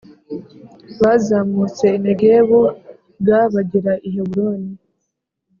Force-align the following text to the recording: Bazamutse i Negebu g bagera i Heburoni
Bazamutse 1.01 1.85
i 1.97 1.99
Negebu 2.05 2.61
g 3.25 3.27
bagera 3.53 3.93
i 4.07 4.09
Heburoni 4.15 4.73